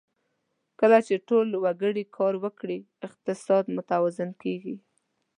[0.79, 4.75] کله چې ټول وګړي کار وکړي، اقتصاد متوازن کېږي.